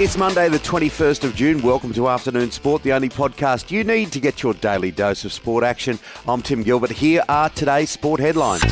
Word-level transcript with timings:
It's 0.00 0.16
Monday, 0.16 0.48
the 0.48 0.60
21st 0.60 1.24
of 1.24 1.34
June. 1.34 1.60
Welcome 1.60 1.92
to 1.94 2.08
Afternoon 2.08 2.52
Sport, 2.52 2.84
the 2.84 2.92
only 2.92 3.08
podcast 3.08 3.72
you 3.72 3.82
need 3.82 4.12
to 4.12 4.20
get 4.20 4.44
your 4.44 4.54
daily 4.54 4.92
dose 4.92 5.24
of 5.24 5.32
sport 5.32 5.64
action. 5.64 5.98
I'm 6.28 6.40
Tim 6.40 6.62
Gilbert. 6.62 6.92
Here 6.92 7.24
are 7.28 7.50
today's 7.50 7.90
sport 7.90 8.20
headlines. 8.20 8.62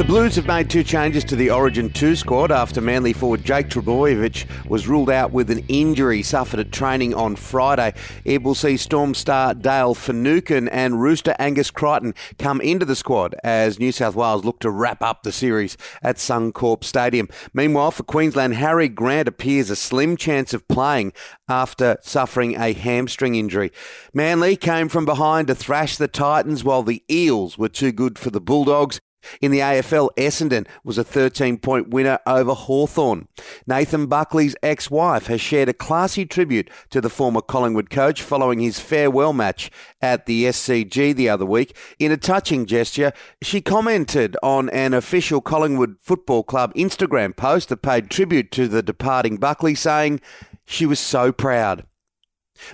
The 0.00 0.06
Blues 0.06 0.36
have 0.36 0.46
made 0.46 0.70
two 0.70 0.82
changes 0.82 1.24
to 1.24 1.36
the 1.36 1.50
Origin 1.50 1.90
2 1.90 2.16
squad 2.16 2.50
after 2.50 2.80
Manly 2.80 3.12
forward 3.12 3.44
Jake 3.44 3.68
Trbojevic 3.68 4.46
was 4.66 4.88
ruled 4.88 5.10
out 5.10 5.30
with 5.30 5.50
an 5.50 5.62
injury 5.68 6.22
suffered 6.22 6.58
at 6.58 6.72
training 6.72 7.12
on 7.12 7.36
Friday. 7.36 7.92
It 8.24 8.42
will 8.42 8.54
see 8.54 8.78
Storm 8.78 9.12
star 9.12 9.52
Dale 9.52 9.94
Finucane 9.94 10.68
and 10.68 11.02
Rooster 11.02 11.36
Angus 11.38 11.70
Crichton 11.70 12.14
come 12.38 12.62
into 12.62 12.86
the 12.86 12.96
squad 12.96 13.34
as 13.44 13.78
New 13.78 13.92
South 13.92 14.14
Wales 14.14 14.42
look 14.42 14.58
to 14.60 14.70
wrap 14.70 15.02
up 15.02 15.22
the 15.22 15.32
series 15.32 15.76
at 16.02 16.16
Suncorp 16.16 16.82
Stadium. 16.82 17.28
Meanwhile, 17.52 17.90
for 17.90 18.02
Queensland, 18.02 18.54
Harry 18.54 18.88
Grant 18.88 19.28
appears 19.28 19.68
a 19.68 19.76
slim 19.76 20.16
chance 20.16 20.54
of 20.54 20.66
playing 20.66 21.12
after 21.46 21.98
suffering 22.00 22.54
a 22.54 22.72
hamstring 22.72 23.34
injury. 23.34 23.70
Manly 24.14 24.56
came 24.56 24.88
from 24.88 25.04
behind 25.04 25.48
to 25.48 25.54
thrash 25.54 25.98
the 25.98 26.08
Titans 26.08 26.64
while 26.64 26.82
the 26.82 27.02
Eels 27.10 27.58
were 27.58 27.68
too 27.68 27.92
good 27.92 28.18
for 28.18 28.30
the 28.30 28.40
Bulldogs. 28.40 28.98
In 29.40 29.50
the 29.50 29.60
AFL, 29.60 30.10
Essendon 30.16 30.66
was 30.84 30.98
a 30.98 31.04
13 31.04 31.58
point 31.58 31.88
winner 31.90 32.18
over 32.26 32.54
Hawthorn. 32.54 33.28
Nathan 33.66 34.06
Buckley's 34.06 34.56
ex 34.62 34.90
wife 34.90 35.26
has 35.26 35.40
shared 35.40 35.68
a 35.68 35.74
classy 35.74 36.26
tribute 36.26 36.70
to 36.90 37.00
the 37.00 37.10
former 37.10 37.40
Collingwood 37.40 37.90
coach 37.90 38.22
following 38.22 38.60
his 38.60 38.80
farewell 38.80 39.32
match 39.32 39.70
at 40.00 40.26
the 40.26 40.44
SCG 40.44 41.14
the 41.14 41.28
other 41.28 41.46
week. 41.46 41.76
In 41.98 42.12
a 42.12 42.16
touching 42.16 42.66
gesture, 42.66 43.12
she 43.42 43.60
commented 43.60 44.36
on 44.42 44.68
an 44.70 44.94
official 44.94 45.40
Collingwood 45.40 45.96
Football 46.00 46.42
Club 46.42 46.74
Instagram 46.74 47.36
post 47.36 47.68
that 47.68 47.82
paid 47.82 48.10
tribute 48.10 48.50
to 48.52 48.68
the 48.68 48.82
departing 48.82 49.36
Buckley, 49.36 49.74
saying 49.74 50.20
she 50.66 50.86
was 50.86 51.00
so 51.00 51.32
proud. 51.32 51.84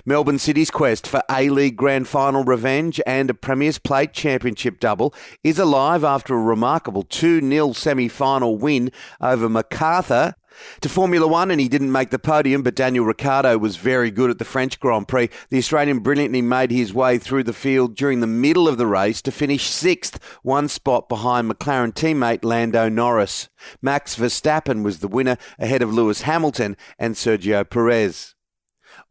Melbourne 0.05 0.39
City's 0.39 0.71
quest 0.71 1.07
for 1.07 1.21
A 1.29 1.49
League 1.49 1.75
Grand 1.75 2.07
Final 2.07 2.43
revenge 2.43 3.01
and 3.05 3.29
a 3.29 3.33
Premier's 3.33 3.79
Plate 3.79 4.13
Championship 4.13 4.79
double 4.79 5.13
is 5.43 5.59
alive 5.59 6.03
after 6.03 6.35
a 6.35 6.41
remarkable 6.41 7.03
2 7.03 7.41
0 7.41 7.73
semi 7.73 8.07
final 8.07 8.57
win 8.57 8.91
over 9.21 9.49
Macarthur. 9.49 10.35
To 10.81 10.89
Formula 10.89 11.27
One, 11.27 11.51
and 11.51 11.61
he 11.61 11.67
didn't 11.67 11.91
make 11.91 12.09
the 12.09 12.19
podium, 12.19 12.63
but 12.63 12.75
Daniel 12.75 13.05
Ricciardo 13.05 13.57
was 13.57 13.75
very 13.75 14.09
good 14.09 14.29
at 14.29 14.39
the 14.39 14.45
French 14.45 14.79
Grand 14.79 15.07
Prix. 15.07 15.29
The 15.49 15.57
Australian 15.57 15.99
brilliantly 15.99 16.41
made 16.41 16.71
his 16.71 16.93
way 16.93 17.17
through 17.17 17.43
the 17.43 17.53
field 17.53 17.95
during 17.95 18.19
the 18.19 18.27
middle 18.27 18.67
of 18.67 18.77
the 18.77 18.87
race 18.87 19.21
to 19.23 19.31
finish 19.31 19.69
sixth, 19.69 20.19
one 20.41 20.67
spot 20.67 21.09
behind 21.09 21.49
McLaren 21.49 21.93
teammate 21.93 22.43
Lando 22.43 22.89
Norris. 22.89 23.49
Max 23.81 24.15
Verstappen 24.15 24.83
was 24.83 24.99
the 24.99 25.07
winner 25.07 25.37
ahead 25.59 25.81
of 25.81 25.93
Lewis 25.93 26.21
Hamilton 26.21 26.75
and 26.97 27.15
Sergio 27.15 27.67
Perez. 27.69 28.33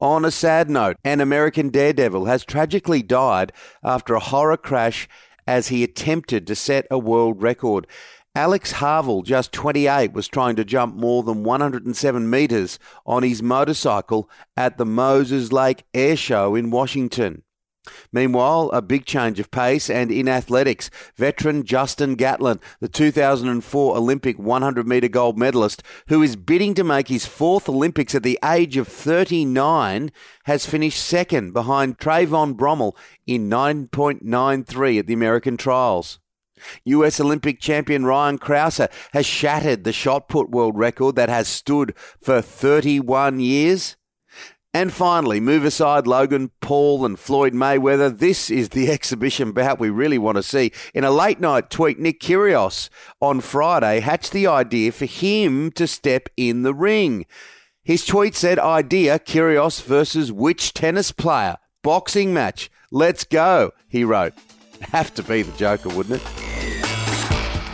On 0.01 0.27
a 0.27 0.31
sad 0.31 0.69
note, 0.69 0.99
an 1.05 1.23
American 1.23 1.71
daredevil 1.71 2.27
has 2.27 2.45
tragically 2.45 3.03
died 3.03 3.51
after 3.83 4.15
a 4.15 4.21
horror 4.21 4.59
crash 4.59 5.09
as 5.47 5.69
he 5.69 5.83
attempted 5.83 6.47
to 6.47 6.55
set 6.55 6.87
a 6.91 6.99
world 6.99 7.43
record. 7.43 7.87
Alex 8.35 8.73
Harville, 8.73 9.23
just 9.23 9.53
28, 9.53 10.13
was 10.13 10.29
trying 10.29 10.57
to 10.57 10.65
jump 10.67 10.95
more 10.95 11.23
than 11.23 11.45
107 11.45 12.29
metres 12.29 12.79
on 13.07 13.23
his 13.23 13.43
motorcycle 13.43 14.29
at 14.55 14.77
the 14.77 14.85
Moses 14.85 15.51
Lake 15.51 15.85
Air 15.95 16.17
Show 16.17 16.55
in 16.55 16.71
Washington. 16.71 17.43
Meanwhile, 18.12 18.70
a 18.73 18.83
big 18.83 19.05
change 19.05 19.41
of 19.41 19.51
pace 19.51 19.89
and 19.91 20.11
in 20.11 20.29
athletics, 20.29 20.91
veteran 21.17 21.65
Justin 21.65 22.15
Gatlin, 22.15 22.61
the 22.81 22.89
2004 22.89 23.97
Olympic 23.97 24.39
100 24.39 24.87
metre 24.87 25.09
gold 25.09 25.39
medalist, 25.39 25.83
who 26.09 26.23
is 26.23 26.37
bidding 26.37 26.75
to 26.75 26.84
make 26.84 27.09
his 27.09 27.27
fourth 27.27 27.69
Olympics 27.69 28.15
at 28.15 28.23
the 28.23 28.39
age 28.45 28.77
of 28.77 28.89
39, 28.89 30.11
has 30.44 30.66
finished 30.66 31.05
second 31.05 31.53
behind 31.53 31.99
Trayvon 31.99 32.55
Bromell 32.56 32.97
in 33.27 33.49
9.93 33.50 34.99
at 34.99 35.06
the 35.06 35.15
American 35.15 35.56
trials. 35.56 36.19
US 36.84 37.21
Olympic 37.21 37.61
champion 37.61 38.05
Ryan 38.05 38.38
Crouser 38.38 38.88
has 39.12 39.27
shattered 39.27 39.84
the 39.84 39.93
shot 39.93 40.28
put 40.28 40.50
world 40.50 40.78
record 40.78 41.16
that 41.16 41.28
has 41.28 41.49
stood 41.49 41.94
for 42.21 42.41
31 42.41 43.41
years. 43.41 43.97
And 44.76 44.92
finally, 44.92 45.41
move 45.41 45.64
aside 45.64 46.06
Logan 46.06 46.50
Paul 46.60 47.06
and 47.06 47.19
Floyd 47.19 47.54
Mayweather. 47.54 48.14
This 48.14 48.50
is 48.50 48.69
the 48.69 48.91
exhibition 48.92 49.53
bout 49.53 49.81
we 49.81 49.88
really 49.88 50.19
want 50.19 50.37
to 50.37 50.42
see. 50.42 50.70
In 50.92 51.03
a 51.03 51.10
late 51.10 51.41
night 51.41 51.70
tweet, 51.70 51.98
Nick 51.98 52.20
Kyrgios 52.20 52.91
on 53.19 53.41
Friday 53.41 54.00
hatched 54.00 54.32
the 54.32 54.47
idea 54.47 54.92
for 54.92 55.06
him 55.06 55.70
to 55.70 55.87
step 55.87 56.28
in 56.37 56.60
the 56.60 56.75
ring. 56.75 57.25
His 57.84 58.04
tweet 58.04 58.34
said, 58.34 58.59
Idea 58.59 59.19
Kyrgios 59.19 59.82
versus 59.82 60.31
which 60.31 60.75
tennis 60.75 61.10
player? 61.10 61.56
Boxing 61.82 62.34
match. 62.34 62.70
Let's 62.91 63.25
go, 63.25 63.72
he 63.88 64.04
wrote. 64.04 64.34
Have 64.93 65.14
to 65.14 65.22
be 65.22 65.41
the 65.41 65.56
Joker, 65.56 65.88
wouldn't 65.88 66.20
it? 66.20 66.46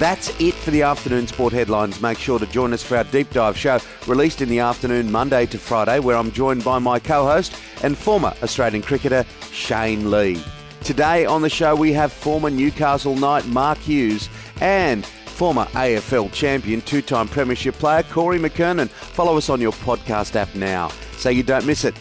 That's 0.03 0.31
it 0.41 0.55
for 0.55 0.73
the 0.73 0.83
afternoon 0.83 1.29
sport 1.29 1.53
headlines. 1.53 2.01
Make 2.01 2.19
sure 2.19 2.41
to 2.41 2.47
join 2.47 2.73
us 2.73 2.83
for 2.83 2.97
our 2.97 3.05
deep 3.05 3.31
dive 3.31 3.57
show, 3.57 3.79
released 4.09 4.41
in 4.41 4.49
the 4.49 4.59
afternoon, 4.59 5.13
Monday 5.13 5.47
to 5.47 5.59
Friday, 5.59 6.01
where 6.01 6.17
I'm 6.17 6.33
joined 6.33 6.65
by 6.65 6.81
my 6.81 6.99
co 6.99 7.25
host 7.25 7.55
and 7.85 7.97
former 7.97 8.35
Australian 8.43 8.83
cricketer, 8.83 9.25
Shane 9.53 10.11
Lee. 10.11 10.43
Today 10.83 11.25
on 11.25 11.41
the 11.41 11.49
show, 11.49 11.77
we 11.77 11.93
have 11.93 12.13
former 12.13 12.51
Newcastle 12.51 13.15
Knight 13.15 13.47
Mark 13.47 13.79
Hughes 13.79 14.29
and 14.61 15.07
former 15.07 15.67
AFL 15.67 16.33
champion, 16.33 16.81
two 16.81 17.01
time 17.01 17.29
Premiership 17.29 17.77
player, 17.77 18.03
Corey 18.03 18.41
McKernan. 18.41 18.89
Follow 18.89 19.37
us 19.37 19.49
on 19.49 19.61
your 19.61 19.71
podcast 19.71 20.35
app 20.35 20.53
now 20.57 20.89
so 21.17 21.31
you 21.31 21.45
don't 21.45 21.65
miss 21.65 21.85
it. 21.85 21.95